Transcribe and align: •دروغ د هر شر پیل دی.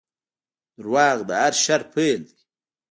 •دروغ 0.77 1.17
د 1.29 1.31
هر 1.41 1.53
شر 1.63 1.81
پیل 1.93 2.19
دی. 2.29 2.37